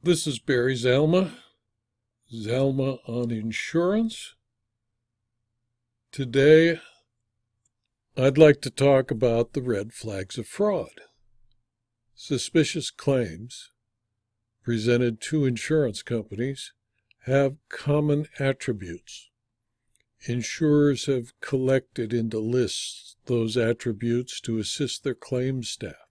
This 0.00 0.28
is 0.28 0.38
Barry 0.38 0.76
Zalma, 0.76 1.32
Zalma 2.32 3.00
on 3.08 3.32
Insurance. 3.32 4.36
Today, 6.12 6.78
I'd 8.16 8.38
like 8.38 8.60
to 8.60 8.70
talk 8.70 9.10
about 9.10 9.54
the 9.54 9.60
red 9.60 9.92
flags 9.92 10.38
of 10.38 10.46
fraud. 10.46 11.00
Suspicious 12.14 12.92
claims 12.92 13.72
presented 14.62 15.20
to 15.22 15.44
insurance 15.44 16.02
companies 16.02 16.72
have 17.26 17.56
common 17.68 18.26
attributes. 18.38 19.30
Insurers 20.26 21.06
have 21.06 21.32
collected 21.40 22.14
into 22.14 22.38
lists 22.38 23.16
those 23.26 23.56
attributes 23.56 24.40
to 24.42 24.58
assist 24.58 25.02
their 25.02 25.16
claims 25.16 25.68
staff. 25.70 26.07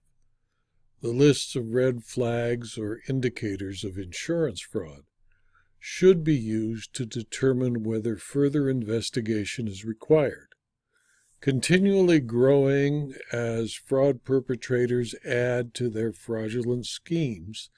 The 1.00 1.12
lists 1.12 1.54
of 1.54 1.74
red 1.74 2.02
flags 2.02 2.76
or 2.76 3.02
indicators 3.08 3.84
of 3.84 3.98
insurance 3.98 4.60
fraud 4.60 5.04
should 5.78 6.24
be 6.24 6.36
used 6.36 6.92
to 6.94 7.06
determine 7.06 7.84
whether 7.84 8.16
further 8.16 8.68
investigation 8.68 9.68
is 9.68 9.84
required. 9.84 10.48
Continually 11.40 12.18
growing 12.18 13.14
as 13.30 13.74
fraud 13.74 14.24
perpetrators 14.24 15.14
add 15.24 15.72
to 15.74 15.88
their 15.88 16.12
fraudulent 16.12 16.84
schemes, 16.86 17.70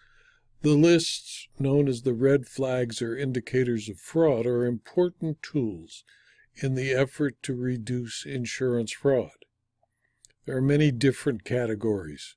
the 0.62 0.70
lists 0.70 1.46
known 1.58 1.88
as 1.88 2.02
the 2.02 2.14
red 2.14 2.46
flags 2.46 3.02
or 3.02 3.14
indicators 3.14 3.90
of 3.90 3.98
fraud 3.98 4.46
are 4.46 4.64
important 4.64 5.42
tools 5.42 6.04
in 6.56 6.74
the 6.74 6.92
effort 6.92 7.36
to 7.42 7.54
reduce 7.54 8.24
insurance 8.24 8.92
fraud. 8.92 9.44
There 10.46 10.56
are 10.56 10.62
many 10.62 10.90
different 10.90 11.44
categories 11.44 12.36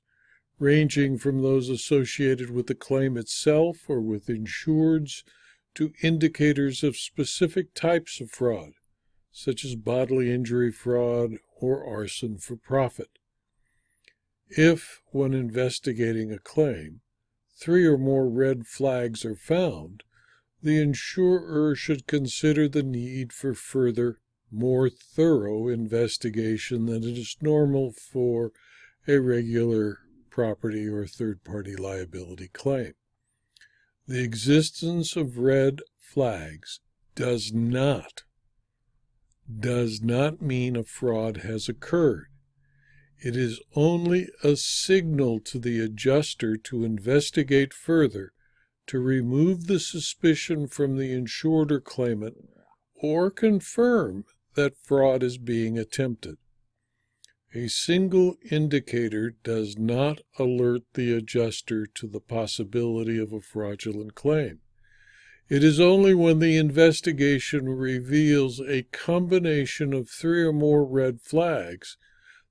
ranging 0.58 1.18
from 1.18 1.42
those 1.42 1.68
associated 1.68 2.50
with 2.50 2.66
the 2.66 2.74
claim 2.74 3.16
itself 3.16 3.88
or 3.88 4.00
with 4.00 4.26
insureds 4.26 5.22
to 5.74 5.92
indicators 6.02 6.84
of 6.84 6.96
specific 6.96 7.74
types 7.74 8.20
of 8.20 8.30
fraud, 8.30 8.72
such 9.32 9.64
as 9.64 9.74
bodily 9.74 10.32
injury 10.32 10.70
fraud 10.70 11.32
or 11.60 11.84
arson 11.84 12.38
for 12.38 12.56
profit. 12.56 13.18
If, 14.48 15.00
when 15.10 15.34
investigating 15.34 16.30
a 16.30 16.38
claim, 16.38 17.00
three 17.58 17.84
or 17.86 17.98
more 17.98 18.28
red 18.28 18.66
flags 18.66 19.24
are 19.24 19.34
found, 19.34 20.04
the 20.62 20.80
insurer 20.80 21.74
should 21.74 22.06
consider 22.06 22.68
the 22.68 22.82
need 22.82 23.32
for 23.32 23.54
further, 23.54 24.20
more 24.50 24.88
thorough 24.88 25.68
investigation 25.68 26.86
than 26.86 27.02
is 27.02 27.36
normal 27.40 27.92
for 27.92 28.52
a 29.08 29.18
regular 29.18 30.03
property 30.34 30.88
or 30.88 31.06
third 31.06 31.44
party 31.44 31.76
liability 31.76 32.48
claim. 32.48 32.92
The 34.08 34.20
existence 34.20 35.14
of 35.14 35.38
red 35.38 35.80
flags 35.96 36.80
does 37.14 37.52
not 37.52 38.24
does 39.60 40.02
not 40.02 40.42
mean 40.42 40.74
a 40.74 40.82
fraud 40.82 41.36
has 41.38 41.68
occurred. 41.68 42.26
It 43.22 43.36
is 43.36 43.60
only 43.76 44.28
a 44.42 44.56
signal 44.56 45.38
to 45.38 45.60
the 45.60 45.78
adjuster 45.78 46.56
to 46.56 46.84
investigate 46.84 47.72
further 47.72 48.32
to 48.88 48.98
remove 48.98 49.68
the 49.68 49.78
suspicion 49.78 50.66
from 50.66 50.96
the 50.96 51.12
insured 51.12 51.70
or 51.70 51.80
claimant 51.80 52.34
or 52.96 53.30
confirm 53.30 54.24
that 54.56 54.76
fraud 54.82 55.22
is 55.22 55.38
being 55.38 55.78
attempted. 55.78 56.38
A 57.56 57.68
single 57.68 58.36
indicator 58.50 59.36
does 59.44 59.78
not 59.78 60.22
alert 60.40 60.82
the 60.94 61.12
adjuster 61.12 61.86
to 61.86 62.08
the 62.08 62.18
possibility 62.18 63.16
of 63.16 63.32
a 63.32 63.40
fraudulent 63.40 64.16
claim. 64.16 64.58
It 65.48 65.62
is 65.62 65.78
only 65.78 66.14
when 66.14 66.40
the 66.40 66.56
investigation 66.56 67.68
reveals 67.68 68.60
a 68.60 68.82
combination 68.90 69.92
of 69.92 70.10
three 70.10 70.42
or 70.42 70.52
more 70.52 70.84
red 70.84 71.20
flags 71.20 71.96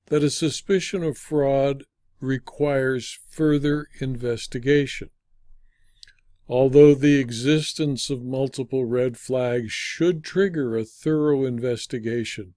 that 0.05 0.23
a 0.23 0.29
suspicion 0.29 1.03
of 1.03 1.17
fraud 1.17 1.83
requires 2.21 3.19
further 3.27 3.89
investigation. 3.99 5.09
Although 6.47 6.95
the 6.95 7.19
existence 7.19 8.09
of 8.09 8.23
multiple 8.23 8.85
red 8.85 9.17
flags 9.17 9.73
should 9.73 10.23
trigger 10.23 10.77
a 10.77 10.85
thorough 10.85 11.43
investigation, 11.43 12.53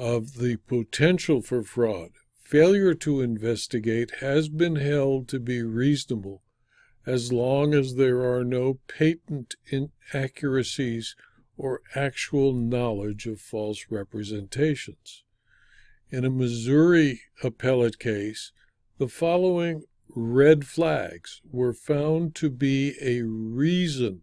of 0.00 0.38
the 0.38 0.56
potential 0.66 1.42
for 1.42 1.62
fraud, 1.62 2.10
failure 2.42 2.94
to 2.94 3.20
investigate 3.20 4.10
has 4.20 4.48
been 4.48 4.76
held 4.76 5.28
to 5.28 5.38
be 5.38 5.62
reasonable 5.62 6.42
as 7.06 7.32
long 7.32 7.74
as 7.74 7.96
there 7.96 8.22
are 8.22 8.42
no 8.42 8.78
patent 8.88 9.56
inaccuracies 9.70 11.14
or 11.58 11.82
actual 11.94 12.54
knowledge 12.54 13.26
of 13.26 13.40
false 13.40 13.86
representations. 13.90 15.22
In 16.08 16.24
a 16.24 16.30
Missouri 16.30 17.20
appellate 17.42 17.98
case, 17.98 18.52
the 18.96 19.08
following 19.08 19.84
red 20.08 20.66
flags 20.66 21.42
were 21.50 21.74
found 21.74 22.34
to 22.36 22.48
be 22.48 22.94
a 23.02 23.20
reason 23.22 24.22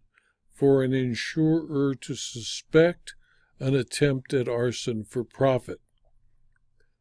for 0.52 0.82
an 0.82 0.92
insurer 0.92 1.94
to 1.94 2.16
suspect 2.16 3.14
an 3.60 3.74
attempt 3.74 4.32
at 4.32 4.48
arson 4.48 5.04
for 5.04 5.24
profit. 5.24 5.80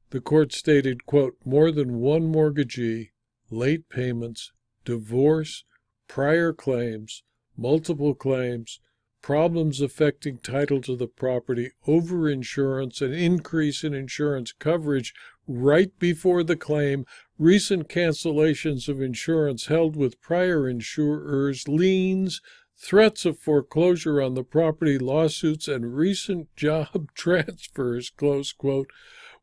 The 0.09 0.22
court 0.22 0.53
stated, 0.53 1.06
quote, 1.06 1.35
more 1.44 1.72
than 1.72 2.00
one 2.00 2.28
mortgagee, 2.28 3.12
late 3.50 3.90
payments, 3.90 4.51
divorce, 4.85 5.66
prior 6.07 6.53
claims, 6.53 7.23
multiple 7.57 8.16
claims, 8.16 8.79
problems 9.22 9.81
affecting 9.81 10.38
title 10.38 10.79
to 10.81 10.96
the 10.96 11.07
property, 11.07 11.72
overinsurance, 11.85 13.01
an 13.01 13.13
increase 13.13 13.84
in 13.84 13.94
insurance 13.94 14.53
coverage 14.53 15.13
right 15.47 15.91
before 16.00 16.44
the 16.44 16.56
claim, 16.56 17.06
recent 17.38 17.90
cancellations 17.90 18.88
of 18.88 19.01
insurance 19.01 19.66
held 19.66 19.96
with 19.97 20.22
prior 20.22 20.69
insurers, 20.69 21.67
liens, 21.67 22.41
threats 22.78 23.26
of 23.26 23.40
foreclosure 23.40 24.22
on 24.22 24.36
the 24.36 24.44
property, 24.44 24.98
lawsuits, 24.98 25.68
and 25.68 25.96
recent 25.96 26.48
job 26.56 27.12
transfers, 27.16 28.10
close 28.10 28.52
quote, 28.52 28.90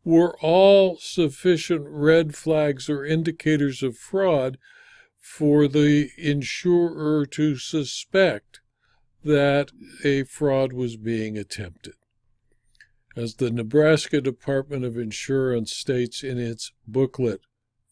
were 0.05 0.39
all 0.41 0.97
sufficient 0.99 1.84
red 1.87 2.34
flags 2.34 2.89
or 2.89 3.05
indicators 3.05 3.83
of 3.83 3.97
fraud 3.97 4.59
for 5.19 5.67
the 5.67 6.11
insurer 6.19 7.25
to 7.25 7.56
suspect 7.56 8.61
that 9.25 9.71
a 10.05 10.22
fraud 10.25 10.75
was 10.75 10.97
being 10.97 11.39
attempted. 11.39 11.95
As 13.16 13.37
the 13.37 13.51
Nebraska 13.51 14.21
Department 14.21 14.84
of 14.84 14.99
Insurance 14.99 15.72
states 15.75 16.22
in 16.22 16.39
its 16.39 16.72
booklet, 16.87 17.41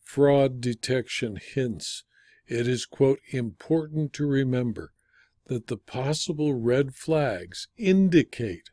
Fraud 0.02 0.60
Detection 0.60 1.38
Hints, 1.54 2.04
it 2.46 2.68
is, 2.68 2.84
quote, 2.84 3.20
important 3.30 4.12
to 4.12 4.26
remember 4.26 4.92
that 5.46 5.66
the 5.66 5.76
possible 5.76 6.54
red 6.54 6.94
flags 6.94 7.68
indicate 7.76 8.70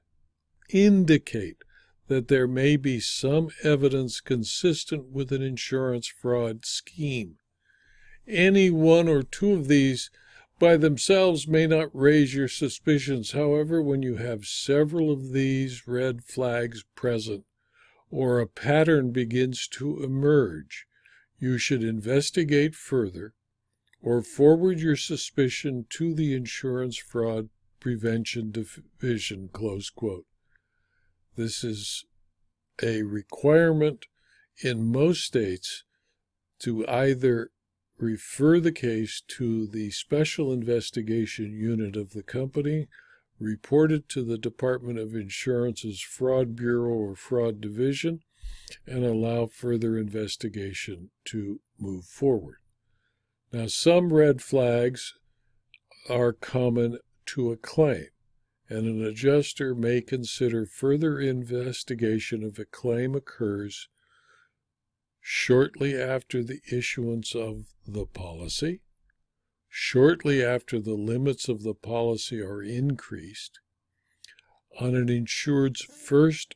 indicate 0.70 1.58
that 2.08 2.28
there 2.28 2.48
may 2.48 2.76
be 2.76 3.00
some 3.00 3.50
evidence 3.64 4.20
consistent 4.20 5.06
with 5.06 5.32
an 5.32 5.42
insurance 5.42 6.08
fraud 6.08 6.66
scheme. 6.66 7.38
Any 8.28 8.70
one 8.70 9.08
or 9.08 9.24
two 9.24 9.54
of 9.54 9.68
these 9.68 10.10
by 10.60 10.76
themselves 10.76 11.48
may 11.48 11.68
not 11.68 11.90
raise 11.94 12.34
your 12.36 12.48
suspicions. 12.48 13.32
However, 13.32 13.82
when 13.82 14.04
you 14.04 14.18
have 14.18 14.46
several 14.46 15.12
of 15.12 15.32
these 15.32 15.88
red 15.88 16.24
flags 16.24 16.84
present, 16.96 17.46
or 18.12 18.40
a 18.40 18.48
pattern 18.48 19.12
begins 19.12 19.68
to 19.68 20.04
emerge, 20.04 20.86
you 21.38 21.58
should 21.58 21.84
investigate 21.84 22.76
further 22.76 23.34
or 24.02 24.22
forward 24.22 24.80
your 24.80 24.96
suspicion 24.96 25.86
to 25.90 26.14
the 26.14 26.34
Insurance 26.34 26.98
Fraud 26.98 27.50
Prevention 27.80 28.52
Division. 28.52 29.50
Close 29.52 29.90
quote. 29.90 30.26
This 31.36 31.64
is 31.64 32.06
a 32.82 33.04
requirement 33.04 34.06
in 34.64 34.92
most 34.92 35.24
states 35.24 35.84
to 36.60 36.88
either 36.88 37.52
refer 37.98 38.60
the 38.60 38.72
case 38.72 39.22
to 39.28 39.68
the 39.68 39.92
Special 39.92 40.54
Investigation 40.54 41.52
Unit 41.52 41.96
of 41.96 42.12
the 42.12 42.24
company, 42.24 42.88
report 43.40 43.92
it 43.92 44.08
to 44.10 44.24
the 44.24 44.38
Department 44.38 44.98
of 45.00 45.16
Insurance's 45.16 46.02
Fraud 46.02 46.56
Bureau 46.56 46.94
or 46.94 47.16
Fraud 47.16 47.62
Division, 47.62 48.22
and 48.86 49.04
allow 49.04 49.48
further 49.48 49.98
investigation 49.98 51.10
to 51.26 51.60
move 51.78 52.06
forward. 52.06 52.58
Now, 53.52 53.68
some 53.68 54.14
red 54.14 54.42
flags 54.44 55.16
are 56.08 56.34
common 56.34 57.00
to 57.28 57.52
a 57.52 57.58
claim, 57.58 58.08
and 58.70 58.86
an 58.86 59.04
adjuster 59.04 59.74
may 59.74 60.02
consider 60.02 60.68
further 60.68 61.20
investigation 61.20 62.44
if 62.44 62.60
a 62.60 62.66
claim 62.66 63.16
occurs 63.16 63.88
shortly 65.20 65.96
after 65.96 66.44
the 66.44 66.62
issuance 66.72 67.34
of 67.34 67.74
the 67.88 68.06
policy, 68.06 68.82
shortly 69.68 70.44
after 70.44 70.80
the 70.80 70.94
limits 70.94 71.50
of 71.50 71.64
the 71.64 71.74
policy 71.74 72.40
are 72.42 72.62
increased 72.62 73.60
on 74.80 74.96
an 74.96 75.10
insured's 75.10 75.82
first 75.82 76.56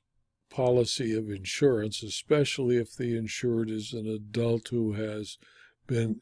policy 0.50 1.16
of 1.16 1.30
insurance, 1.30 2.04
especially 2.04 2.78
if 2.78 2.96
the 2.96 3.18
insured 3.18 3.72
is 3.72 3.94
an 3.94 4.08
adult 4.08 4.68
who 4.68 4.94
has 4.94 5.40
been 5.88 6.22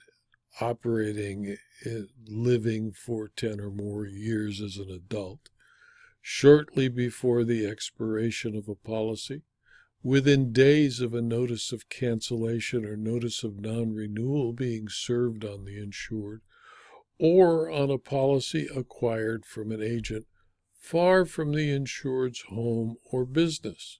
operating, 0.59 1.57
eh, 1.85 2.01
living 2.27 2.91
for 2.91 3.29
10 3.29 3.59
or 3.59 3.71
more 3.71 4.05
years 4.05 4.61
as 4.61 4.77
an 4.77 4.89
adult, 4.89 5.49
shortly 6.21 6.89
before 6.89 7.43
the 7.43 7.65
expiration 7.65 8.55
of 8.55 8.67
a 8.67 8.75
policy, 8.75 9.43
within 10.03 10.51
days 10.51 10.99
of 10.99 11.13
a 11.13 11.21
notice 11.21 11.71
of 11.71 11.89
cancellation 11.89 12.85
or 12.85 12.97
notice 12.97 13.43
of 13.43 13.59
non 13.59 13.93
renewal 13.93 14.51
being 14.51 14.87
served 14.89 15.45
on 15.45 15.65
the 15.65 15.77
insured, 15.77 16.41
or 17.17 17.69
on 17.69 17.89
a 17.89 17.97
policy 17.97 18.67
acquired 18.75 19.45
from 19.45 19.71
an 19.71 19.81
agent 19.81 20.25
far 20.81 21.25
from 21.25 21.53
the 21.53 21.69
insured's 21.69 22.41
home 22.49 22.97
or 23.11 23.23
business. 23.23 23.99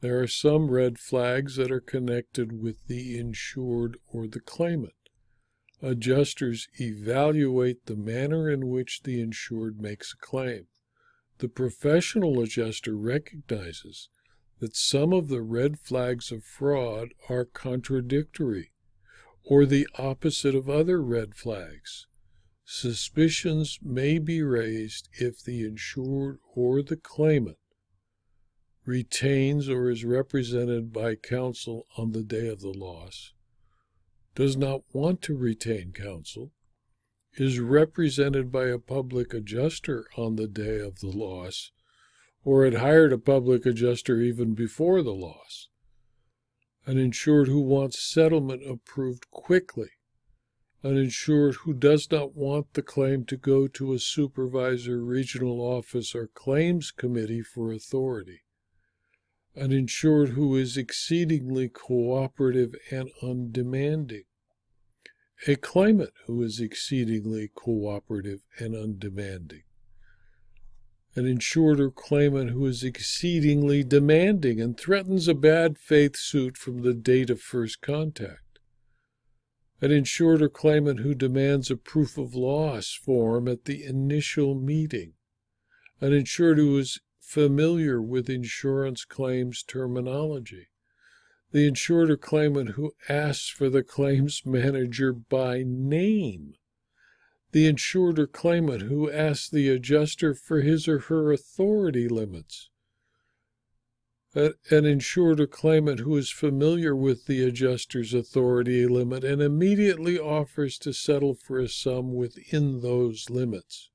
There 0.00 0.20
are 0.20 0.28
some 0.28 0.70
red 0.70 0.98
flags 0.98 1.56
that 1.56 1.72
are 1.72 1.80
connected 1.80 2.62
with 2.62 2.86
the 2.86 3.18
insured 3.18 3.98
or 4.06 4.28
the 4.28 4.40
claimant. 4.40 4.94
Adjusters 5.80 6.68
evaluate 6.80 7.86
the 7.86 7.96
manner 7.96 8.50
in 8.50 8.68
which 8.68 9.02
the 9.04 9.20
insured 9.20 9.80
makes 9.80 10.12
a 10.12 10.16
claim. 10.16 10.66
The 11.38 11.48
professional 11.48 12.40
adjuster 12.40 12.96
recognizes 12.96 14.08
that 14.58 14.74
some 14.74 15.12
of 15.12 15.28
the 15.28 15.42
red 15.42 15.78
flags 15.78 16.32
of 16.32 16.42
fraud 16.42 17.14
are 17.28 17.44
contradictory 17.44 18.72
or 19.44 19.64
the 19.64 19.86
opposite 19.94 20.54
of 20.54 20.68
other 20.68 21.00
red 21.00 21.34
flags. 21.34 22.06
Suspicions 22.64 23.78
may 23.80 24.18
be 24.18 24.42
raised 24.42 25.08
if 25.12 25.40
the 25.42 25.64
insured 25.64 26.38
or 26.54 26.82
the 26.82 26.96
claimant 26.96 27.56
retains 28.84 29.68
or 29.68 29.90
is 29.90 30.04
represented 30.04 30.92
by 30.92 31.14
counsel 31.14 31.86
on 31.96 32.12
the 32.12 32.22
day 32.22 32.48
of 32.48 32.60
the 32.60 32.72
loss, 32.72 33.32
does 34.34 34.56
not 34.56 34.82
want 34.92 35.22
to 35.22 35.36
retain 35.36 35.92
counsel, 35.92 36.52
is 37.34 37.60
represented 37.60 38.50
by 38.50 38.66
a 38.66 38.78
public 38.78 39.32
adjuster 39.32 40.06
on 40.16 40.36
the 40.36 40.48
day 40.48 40.78
of 40.78 41.00
the 41.00 41.08
loss, 41.08 41.72
or 42.44 42.64
had 42.64 42.74
hired 42.74 43.12
a 43.12 43.18
public 43.18 43.66
adjuster 43.66 44.20
even 44.20 44.54
before 44.54 45.02
the 45.02 45.14
loss, 45.14 45.68
an 46.86 46.98
insured 46.98 47.48
who 47.48 47.60
wants 47.60 48.02
settlement 48.02 48.62
approved 48.66 49.30
quickly, 49.30 49.90
an 50.82 50.96
insured 50.96 51.54
who 51.56 51.74
does 51.74 52.10
not 52.10 52.34
want 52.34 52.72
the 52.74 52.82
claim 52.82 53.24
to 53.24 53.36
go 53.36 53.66
to 53.66 53.92
a 53.92 53.98
supervisor, 53.98 55.04
regional 55.04 55.60
office, 55.60 56.14
or 56.14 56.28
claims 56.28 56.90
committee 56.90 57.42
for 57.42 57.72
authority, 57.72 58.42
an 59.58 59.72
insured 59.72 60.30
who 60.30 60.56
is 60.56 60.76
exceedingly 60.76 61.68
cooperative 61.68 62.74
and 62.90 63.10
undemanding, 63.22 64.24
a 65.46 65.56
claimant 65.56 66.12
who 66.26 66.42
is 66.42 66.60
exceedingly 66.60 67.50
cooperative 67.54 68.40
and 68.58 68.74
undemanding, 68.76 69.62
an 71.16 71.26
insured 71.26 71.80
or 71.80 71.90
claimant 71.90 72.50
who 72.50 72.66
is 72.66 72.84
exceedingly 72.84 73.82
demanding 73.82 74.60
and 74.60 74.78
threatens 74.78 75.26
a 75.26 75.34
bad 75.34 75.76
faith 75.76 76.16
suit 76.16 76.56
from 76.56 76.82
the 76.82 76.94
date 76.94 77.28
of 77.28 77.40
first 77.40 77.80
contact, 77.80 78.60
an 79.80 79.90
insured 79.90 80.40
or 80.40 80.48
claimant 80.48 81.00
who 81.00 81.14
demands 81.14 81.70
a 81.70 81.76
proof 81.76 82.16
of 82.16 82.34
loss 82.34 82.92
form 82.92 83.48
at 83.48 83.64
the 83.64 83.84
initial 83.84 84.54
meeting, 84.54 85.14
an 86.00 86.12
insured 86.12 86.58
who 86.58 86.78
is 86.78 87.00
familiar 87.28 88.00
with 88.00 88.30
insurance 88.30 89.04
claims 89.04 89.62
terminology. 89.62 90.68
The 91.52 91.66
insured 91.66 92.08
or 92.08 92.16
claimant 92.16 92.70
who 92.70 92.94
asks 93.06 93.50
for 93.50 93.68
the 93.68 93.82
claims 93.82 94.42
manager 94.46 95.12
by 95.12 95.62
name. 95.62 96.54
The 97.52 97.66
insured 97.66 98.18
or 98.18 98.26
claimant 98.26 98.82
who 98.82 99.10
asks 99.10 99.50
the 99.50 99.68
adjuster 99.68 100.34
for 100.34 100.62
his 100.62 100.88
or 100.88 101.00
her 101.00 101.30
authority 101.30 102.08
limits. 102.08 102.70
An 104.34 104.86
insured 104.86 105.40
or 105.40 105.46
claimant 105.46 106.00
who 106.00 106.16
is 106.16 106.30
familiar 106.30 106.96
with 106.96 107.26
the 107.26 107.42
adjuster's 107.42 108.14
authority 108.14 108.86
limit 108.86 109.22
and 109.22 109.42
immediately 109.42 110.18
offers 110.18 110.78
to 110.78 110.94
settle 110.94 111.34
for 111.34 111.58
a 111.58 111.68
sum 111.68 112.14
within 112.14 112.80
those 112.80 113.28
limits. 113.28 113.90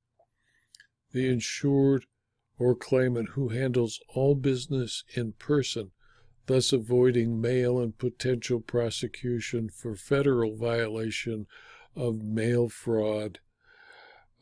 The 1.14 1.28
insured 1.28 2.06
or 2.64 2.76
claimant 2.76 3.30
who 3.32 3.50
handles 3.50 4.00
all 4.16 4.36
business 4.36 5.04
in 5.16 5.34
person, 5.34 5.92
thus 6.46 6.72
avoiding 6.72 7.42
mail 7.42 7.78
and 7.78 7.98
potential 7.98 8.62
prosecution 8.62 9.70
for 9.70 9.96
federal 9.96 10.56
violation 10.56 11.46
of 11.94 12.24
mail 12.24 12.70
fraud. 12.70 13.40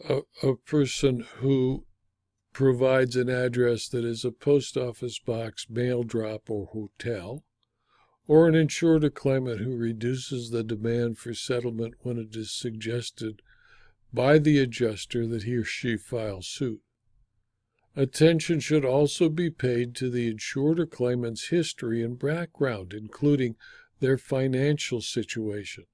A, 0.07 0.19
a 0.43 0.55
person 0.55 1.25
who 1.37 1.85
provides 2.53 3.15
an 3.15 3.27
address 3.27 3.87
that 3.89 4.05
is 4.05 4.23
a 4.23 4.31
post 4.31 4.77
office 4.77 5.17
box, 5.17 5.65
mail 5.67 6.03
drop, 6.03 6.47
or 6.47 6.67
hotel, 6.67 7.43
or 8.27 8.47
an 8.47 8.53
insured 8.53 9.15
claimant 9.15 9.61
who 9.61 9.75
reduces 9.75 10.51
the 10.51 10.63
demand 10.63 11.17
for 11.17 11.33
settlement 11.33 11.95
when 12.01 12.19
it 12.19 12.35
is 12.35 12.51
suggested 12.51 13.41
by 14.13 14.37
the 14.37 14.59
adjuster 14.59 15.25
that 15.25 15.41
he 15.43 15.55
or 15.55 15.63
she 15.63 15.97
file 15.97 16.43
suit. 16.43 16.81
Attention 17.95 18.59
should 18.59 18.85
also 18.85 19.27
be 19.27 19.49
paid 19.49 19.95
to 19.95 20.09
the 20.09 20.27
insured 20.27 20.79
or 20.79 20.85
claimant's 20.85 21.49
history 21.49 22.01
and 22.01 22.17
background, 22.17 22.93
including 22.93 23.55
their 23.99 24.17
financial 24.17 25.01
situation. 25.01 25.85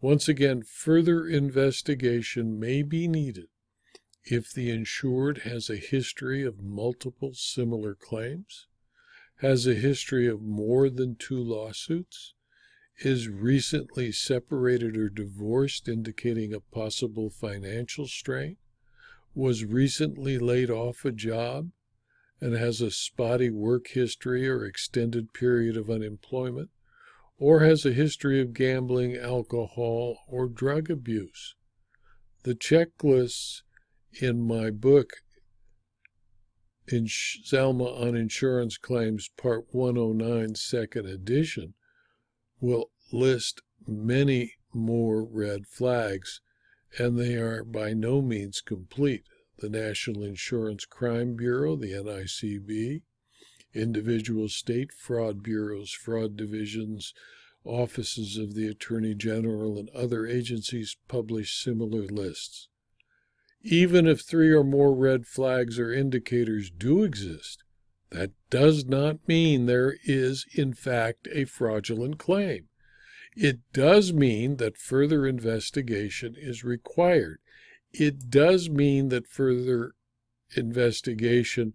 Once 0.00 0.28
again, 0.28 0.62
further 0.62 1.26
investigation 1.26 2.60
may 2.60 2.82
be 2.82 3.08
needed 3.08 3.48
if 4.24 4.52
the 4.52 4.70
insured 4.70 5.38
has 5.38 5.68
a 5.68 5.76
history 5.76 6.42
of 6.42 6.62
multiple 6.62 7.34
similar 7.34 7.94
claims, 7.94 8.68
has 9.38 9.66
a 9.66 9.74
history 9.74 10.26
of 10.26 10.40
more 10.40 10.88
than 10.88 11.16
two 11.16 11.42
lawsuits, 11.42 12.34
is 13.00 13.28
recently 13.28 14.12
separated 14.12 14.96
or 14.96 15.08
divorced, 15.08 15.88
indicating 15.88 16.54
a 16.54 16.60
possible 16.60 17.28
financial 17.28 18.06
strain, 18.06 18.56
was 19.34 19.64
recently 19.64 20.38
laid 20.38 20.70
off 20.70 21.04
a 21.04 21.12
job 21.12 21.70
and 22.40 22.54
has 22.54 22.80
a 22.80 22.90
spotty 22.90 23.50
work 23.50 23.88
history 23.88 24.48
or 24.48 24.64
extended 24.64 25.32
period 25.32 25.76
of 25.76 25.90
unemployment, 25.90 26.70
or 27.38 27.60
has 27.60 27.84
a 27.84 27.92
history 27.92 28.40
of 28.40 28.52
gambling, 28.52 29.16
alcohol, 29.16 30.18
or 30.28 30.46
drug 30.46 30.90
abuse. 30.90 31.54
The 32.42 32.54
checklists 32.54 33.62
in 34.20 34.46
my 34.46 34.70
book, 34.70 35.14
in 36.86 37.06
Zalma 37.06 38.00
on 38.00 38.14
Insurance 38.14 38.76
Claims, 38.76 39.30
Part 39.36 39.66
109, 39.70 40.54
Second 40.54 41.06
Edition, 41.06 41.74
will 42.60 42.90
list 43.10 43.62
many 43.86 44.52
more 44.72 45.24
red 45.24 45.66
flags 45.66 46.40
and 46.98 47.18
they 47.18 47.34
are 47.34 47.64
by 47.64 47.92
no 47.92 48.22
means 48.22 48.60
complete. 48.60 49.24
The 49.58 49.68
National 49.68 50.22
Insurance 50.22 50.84
Crime 50.84 51.36
Bureau, 51.36 51.76
the 51.76 51.92
NICB, 51.92 53.02
individual 53.72 54.48
state 54.48 54.92
fraud 54.92 55.42
bureaus, 55.42 55.92
fraud 55.92 56.36
divisions, 56.36 57.14
offices 57.64 58.36
of 58.36 58.54
the 58.54 58.66
Attorney 58.66 59.14
General, 59.14 59.78
and 59.78 59.88
other 59.90 60.26
agencies 60.26 60.96
publish 61.08 61.62
similar 61.62 62.02
lists. 62.02 62.68
Even 63.62 64.06
if 64.06 64.20
three 64.20 64.50
or 64.50 64.64
more 64.64 64.94
red 64.94 65.26
flags 65.26 65.78
or 65.78 65.92
indicators 65.92 66.70
do 66.70 67.02
exist, 67.02 67.64
that 68.10 68.32
does 68.50 68.84
not 68.84 69.26
mean 69.26 69.66
there 69.66 69.96
is, 70.04 70.44
in 70.54 70.74
fact, 70.74 71.26
a 71.32 71.44
fraudulent 71.44 72.18
claim. 72.18 72.68
It 73.36 73.58
does 73.72 74.12
mean 74.12 74.56
that 74.56 74.78
further 74.78 75.26
investigation 75.26 76.36
is 76.38 76.62
required. 76.62 77.40
It 77.92 78.30
does 78.30 78.70
mean 78.70 79.08
that 79.08 79.26
further 79.26 79.94
investigation 80.56 81.74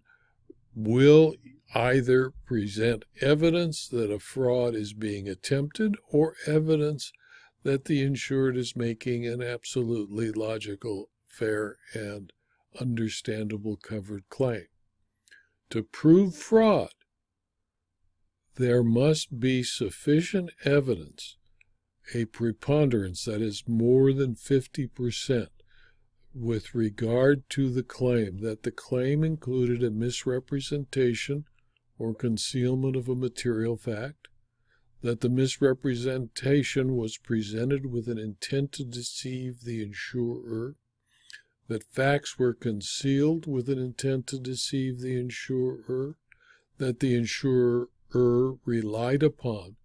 will 0.74 1.34
either 1.74 2.32
present 2.46 3.04
evidence 3.20 3.88
that 3.88 4.10
a 4.10 4.18
fraud 4.18 4.74
is 4.74 4.94
being 4.94 5.28
attempted 5.28 5.96
or 6.10 6.34
evidence 6.46 7.12
that 7.62 7.84
the 7.84 8.02
insured 8.02 8.56
is 8.56 8.74
making 8.74 9.26
an 9.26 9.42
absolutely 9.42 10.32
logical, 10.32 11.10
fair, 11.26 11.76
and 11.92 12.32
understandable 12.80 13.76
covered 13.76 14.26
claim. 14.30 14.66
To 15.68 15.82
prove 15.82 16.34
fraud, 16.34 16.94
there 18.56 18.82
must 18.82 19.38
be 19.38 19.62
sufficient 19.62 20.50
evidence 20.64 21.36
a 22.14 22.24
preponderance 22.26 23.24
that 23.24 23.40
is 23.40 23.64
more 23.66 24.12
than 24.12 24.34
50% 24.34 25.48
with 26.34 26.74
regard 26.74 27.48
to 27.50 27.70
the 27.70 27.82
claim 27.82 28.40
that 28.40 28.62
the 28.62 28.70
claim 28.70 29.24
included 29.24 29.82
a 29.82 29.90
misrepresentation 29.90 31.44
or 31.98 32.14
concealment 32.14 32.96
of 32.96 33.08
a 33.08 33.14
material 33.14 33.76
fact, 33.76 34.28
that 35.02 35.20
the 35.20 35.28
misrepresentation 35.28 36.96
was 36.96 37.18
presented 37.18 37.86
with 37.86 38.08
an 38.08 38.18
intent 38.18 38.72
to 38.72 38.84
deceive 38.84 39.64
the 39.64 39.82
insurer, 39.82 40.76
that 41.68 41.84
facts 41.84 42.38
were 42.38 42.54
concealed 42.54 43.46
with 43.46 43.68
an 43.68 43.78
intent 43.78 44.26
to 44.26 44.38
deceive 44.38 45.00
the 45.00 45.18
insurer, 45.18 46.16
that 46.78 47.00
the 47.00 47.14
insurer 47.14 47.88
relied 48.12 49.22
upon 49.22 49.76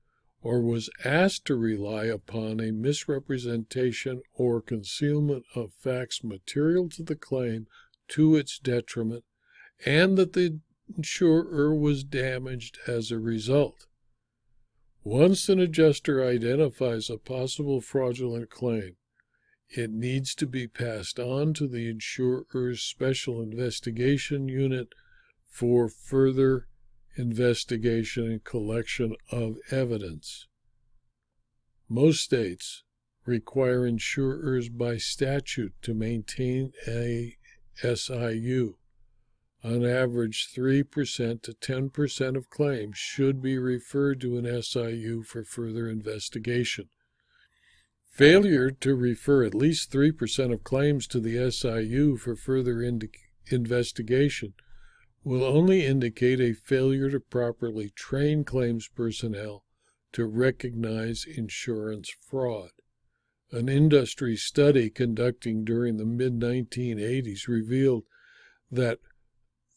or 0.46 0.62
was 0.62 0.92
asked 1.04 1.44
to 1.44 1.56
rely 1.56 2.06
upon 2.06 2.60
a 2.60 2.72
misrepresentation 2.72 4.22
or 4.36 4.62
concealment 4.62 5.44
of 5.56 5.74
facts 5.74 6.24
material 6.24 6.88
to 6.88 7.02
the 7.02 7.16
claim 7.16 7.66
to 8.08 8.36
its 8.36 8.60
detriment, 8.60 9.24
and 9.88 10.16
that 10.20 10.34
the 10.34 10.60
insurer 10.96 11.74
was 11.74 12.04
damaged 12.04 12.78
as 12.86 13.10
a 13.10 13.18
result. 13.18 13.88
Once 15.04 15.50
an 15.50 15.60
adjuster 15.60 16.24
identifies 16.24 17.10
a 17.10 17.18
possible 17.18 17.82
fraudulent 17.82 18.52
claim, 18.52 18.96
it 19.68 19.90
needs 19.90 20.36
to 20.36 20.46
be 20.46 20.68
passed 20.68 21.20
on 21.20 21.56
to 21.56 21.68
the 21.68 21.90
insurer's 21.90 22.82
special 22.82 23.42
investigation 23.42 24.48
unit 24.48 24.90
for 25.50 25.90
further 25.90 26.68
investigation 27.16 28.26
and 28.26 28.44
collection 28.44 29.16
of 29.32 29.58
evidence. 29.72 30.48
Most 31.88 32.22
states 32.22 32.84
require 33.26 33.86
insurers 33.86 34.70
by 34.70 34.98
statute 34.98 35.74
to 35.82 35.94
maintain 35.94 36.72
a 36.88 37.36
SIU. 37.82 38.78
On 39.64 39.84
average, 39.84 40.48
3% 40.56 41.42
to 41.42 41.54
10% 41.54 42.38
of 42.38 42.50
claims 42.50 42.98
should 42.98 43.42
be 43.42 43.58
referred 43.58 44.22
to 44.22 44.38
an 44.38 44.62
SIU 44.62 45.24
for 45.24 45.44
further 45.44 45.90
investigation. 45.90 46.90
Failure 48.12 48.70
to 48.70 48.96
refer 48.96 49.44
at 49.44 49.56
least 49.56 49.92
3% 49.92 50.54
of 50.54 50.64
claims 50.64 51.08
to 51.08 51.20
the 51.20 51.52
SIU 51.52 52.16
for 52.18 52.36
further 52.36 52.82
investigation 53.52 54.54
will 55.26 55.44
only 55.44 55.84
indicate 55.84 56.40
a 56.40 56.54
failure 56.54 57.10
to 57.10 57.20
properly 57.20 57.90
train 57.90 58.44
claims 58.44 58.88
personnel 58.88 59.66
to 60.14 60.24
recognize 60.26 61.26
insurance 61.26 62.10
fraud. 62.30 62.70
An 63.52 63.68
industry 63.68 64.38
study 64.38 64.90
conducting 64.92 65.66
during 65.66 65.98
the 65.98 66.06
mid 66.06 66.40
1980s 66.40 67.48
revealed 67.48 68.04
that 68.72 69.00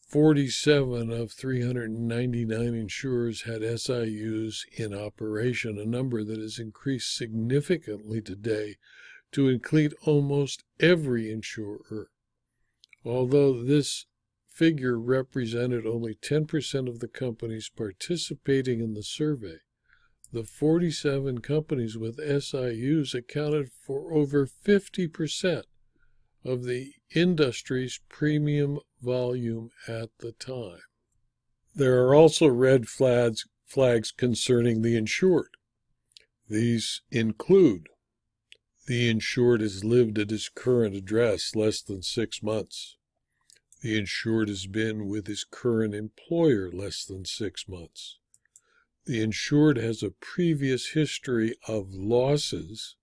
47 0.07 1.11
of 1.11 1.31
399 1.31 2.73
insurers 2.75 3.43
had 3.43 3.61
SIUs 3.61 4.61
in 4.77 4.93
operation, 4.93 5.79
a 5.79 5.85
number 5.85 6.23
that 6.23 6.39
has 6.39 6.59
increased 6.59 7.15
significantly 7.15 8.21
today 8.21 8.75
to 9.31 9.47
include 9.49 9.95
almost 10.05 10.63
every 10.79 11.31
insurer. 11.31 12.09
Although 13.03 13.63
this 13.63 14.05
figure 14.49 14.99
represented 14.99 15.85
only 15.85 16.15
10% 16.15 16.89
of 16.89 16.99
the 16.99 17.07
companies 17.07 17.69
participating 17.75 18.79
in 18.79 18.93
the 18.93 19.03
survey. 19.03 19.57
The 20.31 20.43
47 20.43 21.39
companies 21.39 21.97
with 21.97 22.17
SIUs 22.17 23.13
accounted 23.13 23.71
for 23.71 24.13
over 24.13 24.45
50% 24.45 25.63
of 26.45 26.63
the 26.63 26.93
industry's 27.15 27.99
premium 28.09 28.79
volume 29.01 29.69
at 29.87 30.09
the 30.19 30.31
time. 30.33 30.81
There 31.75 32.03
are 32.03 32.13
also 32.13 32.47
red 32.47 32.87
flags, 32.87 33.45
flags 33.65 34.11
concerning 34.11 34.81
the 34.81 34.95
insured. 34.95 35.55
These 36.47 37.01
include 37.11 37.87
the 38.87 39.07
insured 39.07 39.61
has 39.61 39.83
lived 39.83 40.17
at 40.17 40.31
his 40.31 40.49
current 40.49 40.95
address 40.95 41.55
less 41.55 41.81
than 41.81 42.01
six 42.01 42.41
months. 42.41 42.97
The 43.81 43.97
insured 43.97 44.49
has 44.49 44.67
been 44.67 45.07
with 45.07 45.27
his 45.27 45.45
current 45.45 45.95
employer 45.95 46.69
less 46.69 47.05
than 47.05 47.23
six 47.23 47.67
months. 47.67 48.17
The 49.05 49.21
insured 49.21 49.77
has 49.77 50.03
a 50.03 50.11
previous 50.11 50.89
history 50.89 51.55
of 51.67 51.93
losses. 51.93 52.97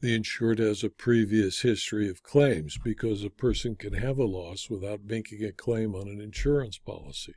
The 0.00 0.14
insured 0.14 0.60
has 0.60 0.84
a 0.84 0.90
previous 0.90 1.62
history 1.62 2.08
of 2.08 2.22
claims 2.22 2.78
because 2.78 3.24
a 3.24 3.30
person 3.30 3.74
can 3.74 3.94
have 3.94 4.18
a 4.18 4.24
loss 4.24 4.70
without 4.70 5.04
making 5.04 5.44
a 5.44 5.50
claim 5.50 5.94
on 5.94 6.08
an 6.08 6.20
insurance 6.20 6.78
policy. 6.78 7.34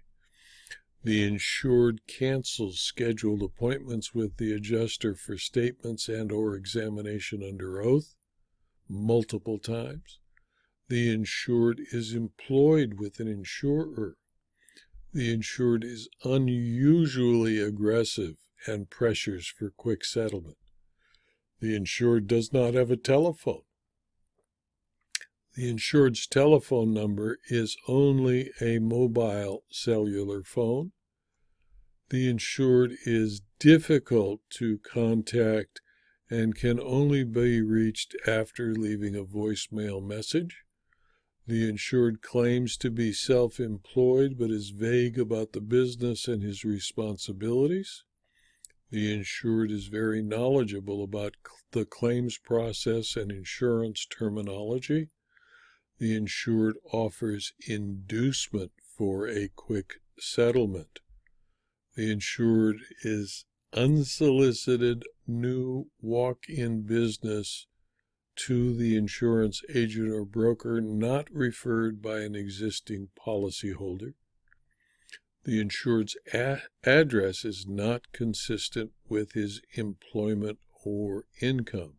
The 1.03 1.23
insured 1.23 2.05
cancels 2.05 2.79
scheduled 2.79 3.41
appointments 3.41 4.13
with 4.13 4.37
the 4.37 4.53
adjuster 4.53 5.15
for 5.15 5.37
statements 5.37 6.07
and 6.07 6.31
or 6.31 6.55
examination 6.55 7.41
under 7.41 7.81
oath 7.81 8.15
multiple 8.87 9.57
times. 9.57 10.19
The 10.89 11.11
insured 11.11 11.81
is 11.91 12.13
employed 12.13 12.93
with 12.97 13.19
an 13.19 13.27
insurer. 13.27 14.15
The 15.13 15.33
insured 15.33 15.83
is 15.83 16.07
unusually 16.23 17.59
aggressive 17.59 18.37
and 18.65 18.89
pressures 18.89 19.47
for 19.47 19.69
quick 19.71 20.05
settlement. 20.05 20.57
The 21.59 21.75
insured 21.75 22.27
does 22.27 22.53
not 22.53 22.73
have 22.73 22.89
a 22.89 22.97
telephone. 22.97 23.63
The 25.55 25.69
insured's 25.69 26.27
telephone 26.27 26.93
number 26.93 27.39
is 27.49 27.75
only 27.87 28.51
a 28.61 28.79
mobile 28.79 29.63
cellular 29.71 30.43
phone. 30.43 30.91
The 32.09 32.29
insured 32.29 32.93
is 33.05 33.41
difficult 33.59 34.41
to 34.51 34.77
contact 34.77 35.81
and 36.29 36.55
can 36.55 36.79
only 36.79 37.23
be 37.23 37.61
reached 37.61 38.15
after 38.27 38.73
leaving 38.73 39.15
a 39.15 39.23
voicemail 39.25 40.01
message. 40.01 40.63
The 41.47 41.69
insured 41.69 42.21
claims 42.21 42.75
to 42.77 42.91
be 42.91 43.13
self 43.13 43.57
employed 43.57 44.37
but 44.37 44.51
is 44.51 44.71
vague 44.71 45.17
about 45.17 45.53
the 45.53 45.61
business 45.61 46.27
and 46.27 46.43
his 46.43 46.65
responsibilities. 46.65 48.03
The 48.89 49.13
insured 49.13 49.71
is 49.71 49.87
very 49.87 50.21
knowledgeable 50.21 51.01
about 51.03 51.35
the 51.71 51.85
claims 51.85 52.37
process 52.37 53.15
and 53.15 53.31
insurance 53.31 54.05
terminology. 54.05 55.07
The 55.99 56.15
insured 56.15 56.75
offers 56.91 57.53
inducement 57.65 58.73
for 58.97 59.27
a 59.29 59.47
quick 59.47 60.01
settlement. 60.19 60.99
The 61.95 62.11
insured 62.11 62.79
is 63.03 63.45
unsolicited 63.71 65.05
new 65.25 65.91
walk 66.01 66.49
in 66.49 66.81
business 66.81 67.67
to 68.37 68.75
the 68.75 68.95
insurance 68.95 69.61
agent 69.73 70.11
or 70.11 70.25
broker 70.25 70.79
not 70.79 71.29
referred 71.31 72.01
by 72.01 72.19
an 72.19 72.35
existing 72.35 73.09
policyholder. 73.19 74.13
The 75.43 75.59
insured's 75.59 76.17
a- 76.33 76.61
address 76.83 77.45
is 77.45 77.65
not 77.67 78.11
consistent 78.11 78.91
with 79.07 79.31
his 79.31 79.61
employment 79.73 80.59
or 80.83 81.25
income. 81.41 81.97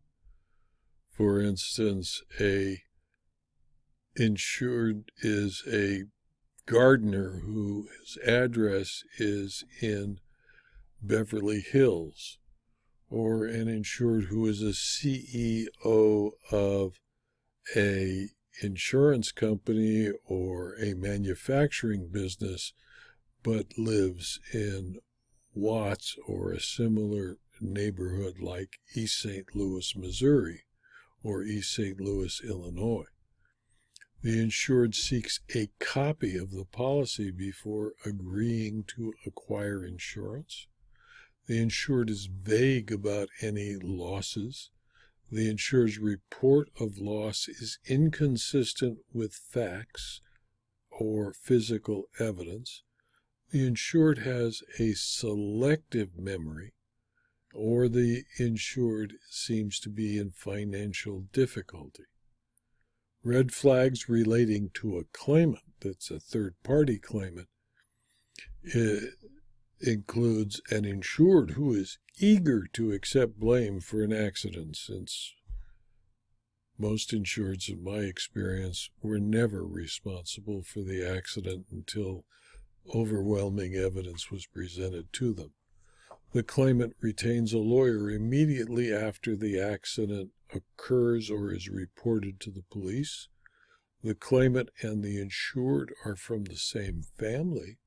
For 1.11 1.41
instance, 1.41 2.21
a 2.39 2.83
insured 4.15 5.11
is 5.21 5.63
a 5.67 6.03
gardener 6.65 7.39
whose 7.39 8.17
address 8.25 9.03
is 9.17 9.63
in 9.81 10.19
Beverly 11.01 11.61
Hills 11.61 12.37
or 13.09 13.45
an 13.45 13.67
insured 13.67 14.25
who 14.25 14.45
is 14.45 14.61
a 14.61 14.73
CEO 14.73 16.31
of 16.51 16.99
a 17.75 18.29
insurance 18.61 19.31
company 19.31 20.11
or 20.25 20.75
a 20.75 20.93
manufacturing 20.93 22.09
business 22.11 22.73
but 23.43 23.77
lives 23.77 24.39
in 24.53 24.97
Watts 25.53 26.15
or 26.27 26.51
a 26.51 26.59
similar 26.59 27.37
neighborhood 27.59 28.39
like 28.39 28.79
East 28.95 29.21
St. 29.21 29.55
Louis, 29.55 29.95
Missouri 29.95 30.63
or 31.23 31.43
East 31.43 31.73
St. 31.73 31.99
Louis, 31.99 32.41
Illinois. 32.43 33.07
The 34.21 34.39
insured 34.39 34.95
seeks 34.95 35.39
a 35.55 35.69
copy 35.79 36.37
of 36.37 36.51
the 36.51 36.65
policy 36.65 37.31
before 37.31 37.93
agreeing 38.05 38.83
to 38.95 39.13
acquire 39.25 39.85
insurance. 39.85 40.67
The 41.49 41.57
insured 41.57 42.11
is 42.11 42.27
vague 42.27 42.91
about 42.91 43.29
any 43.41 43.75
losses. 43.75 44.69
The 45.31 45.49
insured's 45.49 45.97
report 45.97 46.69
of 46.79 46.99
loss 46.99 47.47
is 47.47 47.79
inconsistent 47.87 48.99
with 49.11 49.33
facts 49.33 50.21
or 50.91 51.33
physical 51.33 52.03
evidence. 52.19 52.83
The 53.49 53.65
insured 53.65 54.19
has 54.19 54.61
a 54.77 54.93
selective 54.93 56.19
memory. 56.19 56.73
or 57.51 57.89
the 57.89 58.25
insured 58.37 59.15
seems 59.27 59.79
to 59.79 59.89
be 59.89 60.19
in 60.19 60.29
financial 60.29 61.21
difficulty. 61.33 62.05
Red 63.23 63.51
flags 63.51 64.07
relating 64.07 64.69
to 64.75 64.99
a 64.99 65.05
claimant 65.05 65.63
that's 65.79 66.11
a 66.11 66.19
third 66.19 66.61
party 66.61 66.99
claimant 66.99 67.47
it 68.61 69.13
includes 69.81 70.61
an 70.69 70.85
insured 70.85 71.51
who 71.51 71.73
is 71.73 71.97
eager 72.17 72.67
to 72.73 72.91
accept 72.91 73.39
blame 73.39 73.79
for 73.79 74.03
an 74.03 74.11
accident 74.11 74.75
since 74.75 75.33
most 76.79 77.11
insureds, 77.11 77.67
in 77.67 77.83
my 77.83 77.99
experience, 77.99 78.89
were 79.01 79.19
never 79.19 79.65
responsible 79.65 80.63
for 80.63 80.79
the 80.79 81.05
accident 81.05 81.65
until 81.71 82.23
overwhelming 82.95 83.75
evidence 83.75 84.31
was 84.31 84.45
presented 84.45 85.11
to 85.13 85.33
them. 85.33 85.51
The 86.31 86.43
claimant 86.43 86.95
retains 87.01 87.51
a 87.51 87.57
lawyer 87.57 88.09
immediately 88.09 88.93
after 88.93 89.35
the 89.35 89.59
accident 89.59 90.29
occurs 90.53 91.29
or 91.29 91.51
is 91.51 91.67
reported 91.67 92.39
to 92.41 92.51
the 92.51 92.63
police. 92.71 93.27
The 94.01 94.15
claimant 94.15 94.69
and 94.81 95.03
the 95.03 95.19
insured 95.19 95.93
are 96.05 96.15
from 96.15 96.45
the 96.45 96.55
same 96.55 97.01
family. 97.17 97.77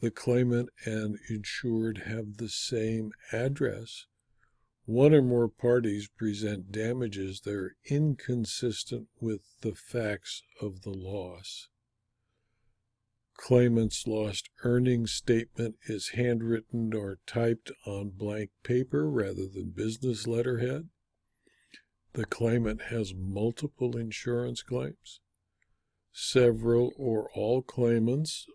The 0.00 0.10
claimant 0.10 0.68
and 0.84 1.18
insured 1.28 1.98
have 2.06 2.36
the 2.36 2.48
same 2.48 3.12
address. 3.32 4.06
One 4.84 5.12
or 5.12 5.22
more 5.22 5.48
parties 5.48 6.08
present 6.08 6.70
damages 6.70 7.40
that 7.40 7.54
are 7.54 7.76
inconsistent 7.84 9.08
with 9.20 9.42
the 9.60 9.74
facts 9.74 10.42
of 10.62 10.82
the 10.82 10.94
loss. 10.94 11.68
Claimant's 13.34 14.06
lost 14.06 14.50
earnings 14.64 15.12
statement 15.12 15.76
is 15.86 16.08
handwritten 16.10 16.92
or 16.94 17.18
typed 17.26 17.70
on 17.86 18.10
blank 18.10 18.50
paper 18.62 19.08
rather 19.08 19.46
than 19.46 19.70
business 19.70 20.26
letterhead. 20.26 20.88
The 22.14 22.24
claimant 22.24 22.82
has 22.82 23.14
multiple 23.14 23.96
insurance 23.96 24.62
claims. 24.62 25.20
Several 26.12 26.92
or 26.96 27.30
all 27.32 27.62
claimants, 27.62 28.46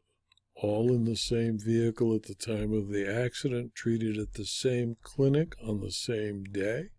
all 0.56 0.94
in 0.94 1.06
the 1.06 1.16
same 1.16 1.58
vehicle 1.58 2.16
at 2.16 2.24
the 2.24 2.36
time 2.36 2.74
of 2.74 2.90
the 2.90 3.08
accident, 3.08 3.76
treated 3.76 4.18
at 4.18 4.34
the 4.34 4.46
same 4.46 4.96
clinic 5.02 5.56
on 5.62 5.80
the 5.80 5.92
same 5.92 6.44
day. 6.44 6.90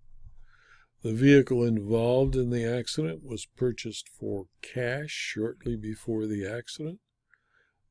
The 1.03 1.13
vehicle 1.13 1.63
involved 1.65 2.35
in 2.35 2.51
the 2.51 2.65
accident 2.65 3.23
was 3.23 3.47
purchased 3.47 4.09
for 4.09 4.47
cash 4.63 5.11
shortly 5.11 5.77
before 5.77 6.27
the 6.27 6.47
accident. 6.47 7.01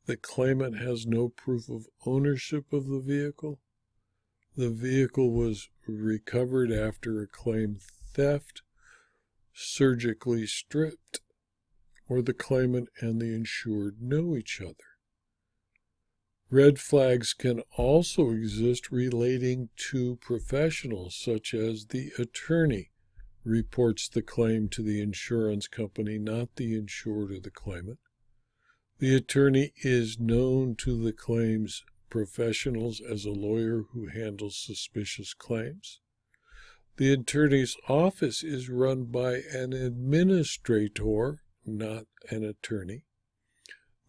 The 0.06 0.18
claimant 0.18 0.80
has 0.80 1.06
no 1.06 1.30
proof 1.30 1.70
of 1.70 1.86
ownership 2.06 2.74
of 2.74 2.88
the 2.88 3.00
vehicle. 3.00 3.60
The 4.56 4.70
vehicle 4.70 5.32
was 5.32 5.70
recovered 5.88 6.72
after 6.72 7.22
a 7.22 7.28
claim 7.28 7.78
theft, 8.14 8.64
surgically 9.54 10.46
stripped, 10.46 11.22
or 12.10 12.22
the 12.22 12.34
claimant 12.34 12.90
and 13.00 13.22
the 13.22 13.34
insured 13.34 14.02
know 14.02 14.36
each 14.36 14.60
other. 14.60 14.93
Red 16.54 16.78
flags 16.78 17.34
can 17.34 17.62
also 17.78 18.30
exist 18.30 18.92
relating 18.92 19.70
to 19.90 20.18
professionals, 20.18 21.16
such 21.16 21.52
as 21.52 21.88
the 21.88 22.12
attorney 22.20 22.92
reports 23.44 24.08
the 24.08 24.22
claim 24.22 24.70
to 24.70 24.84
the 24.84 25.02
insurance 25.02 25.68
company, 25.68 26.20
not 26.20 26.58
the 26.58 26.76
insured 26.76 27.32
or 27.32 27.40
the 27.40 27.50
claimant. 27.50 27.98
The 29.00 29.16
attorney 29.16 29.74
is 29.78 30.20
known 30.20 30.76
to 30.76 30.96
the 30.96 31.12
claims 31.12 31.84
professionals 32.12 33.02
as 33.02 33.26
a 33.26 33.32
lawyer 33.32 33.86
who 33.92 34.10
handles 34.10 34.64
suspicious 34.64 35.34
claims. 35.34 36.02
The 36.98 37.14
attorney's 37.14 37.76
office 37.90 38.44
is 38.44 38.70
run 38.70 39.06
by 39.06 39.42
an 39.52 39.74
administrator, 39.74 41.42
not 41.66 42.06
an 42.30 42.44
attorney. 42.44 43.06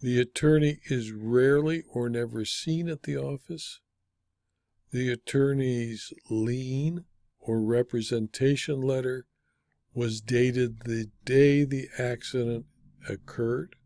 The 0.04 0.20
attorney 0.20 0.80
is 0.90 1.12
rarely 1.12 1.82
or 1.88 2.10
never 2.10 2.44
seen 2.44 2.90
at 2.90 3.04
the 3.04 3.16
office. 3.16 3.80
The 4.90 5.10
attorney's 5.10 6.12
lien 6.28 7.06
or 7.40 7.62
representation 7.62 8.82
letter 8.82 9.24
was 9.94 10.20
dated 10.20 10.80
the 10.80 11.06
day 11.24 11.64
the 11.64 11.88
accident 11.96 12.66
occurred 13.08 13.76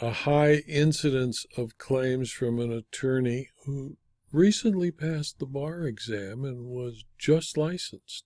a 0.00 0.12
high 0.12 0.58
incidence 0.68 1.46
of 1.56 1.78
claims 1.78 2.30
from 2.30 2.60
an 2.60 2.70
attorney 2.70 3.48
who 3.64 3.96
recently 4.30 4.92
passed 4.92 5.40
the 5.40 5.46
bar 5.46 5.82
exam 5.82 6.44
and 6.44 6.66
was 6.66 7.04
just 7.18 7.56
licensed, 7.56 8.24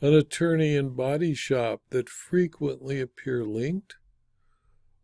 an 0.00 0.12
attorney 0.12 0.76
and 0.76 0.96
body 0.96 1.34
shop 1.34 1.82
that 1.90 2.08
frequently 2.08 3.00
appear 3.00 3.44
linked. 3.44 3.94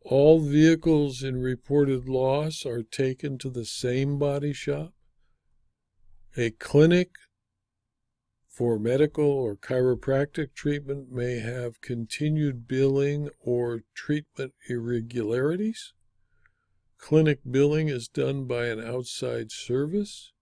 All 0.03 0.41
vehicles 0.41 1.23
in 1.23 1.37
reported 1.41 2.09
loss 2.09 2.65
are 2.65 2.83
taken 2.83 3.39
to 3.39 3.51
the 3.51 3.67
same 3.67 4.19
body 4.19 4.53
shop. 4.53 4.95
A 6.37 6.51
clinic 6.51 7.11
for 8.49 8.79
medical 8.79 9.25
or 9.25 9.57
chiropractic 9.57 10.55
treatment 10.55 11.11
may 11.11 11.39
have 11.39 11.81
continued 11.81 12.67
billing 12.67 13.31
or 13.39 13.83
treatment 13.95 14.55
irregularities. 14.69 15.93
Clinic 16.99 17.41
billing 17.49 17.89
is 17.89 18.09
done 18.09 18.45
by 18.45 18.67
an 18.67 18.81
outside 18.81 19.51
service. 19.51 20.33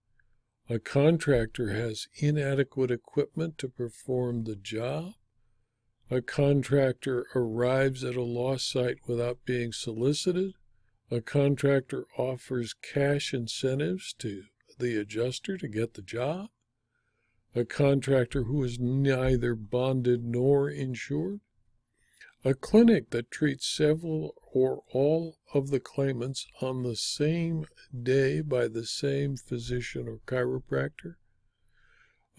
A 0.69 0.79
contractor 0.79 1.69
has 1.69 2.07
inadequate 2.15 2.91
equipment 2.91 3.57
to 3.57 3.69
perform 3.69 4.43
the 4.43 4.55
job. 4.55 5.13
A 6.11 6.23
contractor 6.23 7.27
arrives 7.35 8.03
at 8.03 8.15
a 8.15 8.23
loss 8.23 8.63
site 8.63 8.97
without 9.07 9.45
being 9.45 9.71
solicited. 9.71 10.53
A 11.11 11.21
contractor 11.21 12.07
offers 12.17 12.73
cash 12.73 13.31
incentives 13.33 14.13
to 14.13 14.45
the 14.79 14.95
adjuster 14.99 15.57
to 15.57 15.67
get 15.67 15.93
the 15.93 16.01
job. 16.01 16.49
A 17.53 17.63
contractor 17.63 18.43
who 18.43 18.63
is 18.63 18.79
neither 18.79 19.53
bonded 19.55 20.23
nor 20.23 20.69
insured, 20.69 21.41
a 22.43 22.53
clinic 22.53 23.09
that 23.09 23.29
treats 23.29 23.67
several 23.67 24.33
or 24.53 24.83
all 24.91 25.37
of 25.53 25.69
the 25.69 25.79
claimants 25.79 26.47
on 26.61 26.83
the 26.83 26.95
same 26.95 27.65
day 28.01 28.41
by 28.41 28.67
the 28.67 28.85
same 28.85 29.35
physician 29.35 30.07
or 30.07 30.19
chiropractor, 30.25 31.15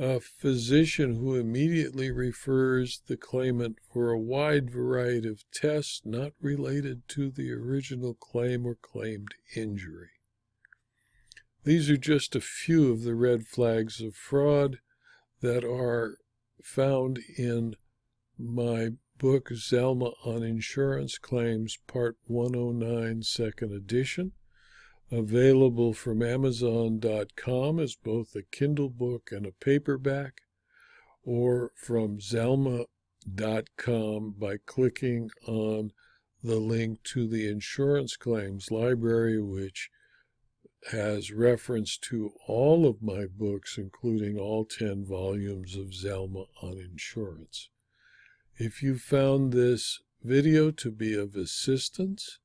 a 0.00 0.18
physician 0.18 1.16
who 1.16 1.34
immediately 1.34 2.10
refers 2.10 3.02
the 3.06 3.18
claimant 3.18 3.76
for 3.92 4.10
a 4.10 4.18
wide 4.18 4.70
variety 4.70 5.28
of 5.28 5.44
tests 5.52 6.00
not 6.06 6.32
related 6.40 7.06
to 7.06 7.30
the 7.30 7.52
original 7.52 8.14
claim 8.14 8.64
or 8.64 8.74
claimed 8.74 9.34
injury. 9.54 10.08
These 11.64 11.90
are 11.90 11.98
just 11.98 12.34
a 12.34 12.40
few 12.40 12.90
of 12.90 13.02
the 13.02 13.14
red 13.14 13.46
flags 13.46 14.00
of 14.00 14.14
fraud 14.14 14.78
that 15.42 15.64
are 15.64 16.16
found 16.62 17.18
in 17.36 17.76
my 18.38 18.92
book, 19.18 19.50
Zalma 19.50 20.14
on 20.24 20.42
Insurance 20.42 21.18
Claims, 21.18 21.76
Part 21.86 22.16
109, 22.24 23.22
Second 23.22 23.74
Edition, 23.74 24.32
available 25.10 25.92
from 25.92 26.22
Amazon.com 26.22 27.80
as 27.80 27.96
both 27.96 28.34
a 28.36 28.42
Kindle 28.42 28.88
book 28.88 29.30
and 29.32 29.44
a 29.46 29.52
paperback, 29.52 30.42
or 31.22 31.72
from 31.74 32.18
Zalma.com 32.18 32.86
by 34.38 34.56
clicking 34.66 35.30
on 35.46 35.92
the 36.42 36.56
link 36.56 37.02
to 37.02 37.26
the 37.28 37.48
Insurance 37.48 38.16
Claims 38.16 38.70
Library, 38.70 39.40
which 39.42 39.90
has 40.90 41.30
reference 41.30 41.98
to 41.98 42.32
all 42.46 42.86
of 42.86 43.02
my 43.02 43.26
books, 43.26 43.76
including 43.76 44.38
all 44.38 44.64
10 44.64 45.04
volumes 45.04 45.76
of 45.76 45.88
Zalma 45.88 46.46
on 46.62 46.78
insurance. 46.78 47.68
If 48.56 48.82
you 48.82 48.96
found 48.96 49.52
this 49.52 50.00
video 50.22 50.70
to 50.70 50.90
be 50.90 51.14
of 51.14 51.34
assistance 51.34 52.38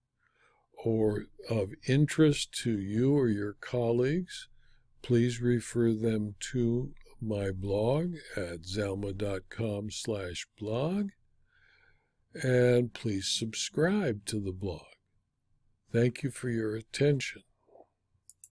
or 0.83 1.25
of 1.49 1.71
interest 1.87 2.51
to 2.63 2.77
you 2.79 3.15
or 3.15 3.27
your 3.27 3.53
colleagues, 3.53 4.47
please 5.01 5.41
refer 5.41 5.93
them 5.93 6.35
to 6.51 6.93
my 7.21 7.51
blog 7.51 8.15
at 8.35 8.63
zalma.com 8.63 9.89
slash 9.91 10.47
blog 10.59 11.09
and 12.43 12.93
please 12.93 13.27
subscribe 13.27 14.25
to 14.25 14.39
the 14.39 14.51
blog. 14.51 14.85
Thank 15.91 16.23
you 16.23 16.31
for 16.31 16.49
your 16.49 16.75
attention. 16.75 17.43